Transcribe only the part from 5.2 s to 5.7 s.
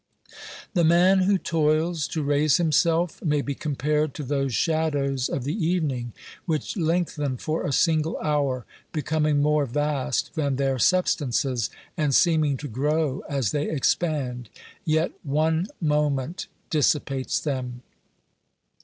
of the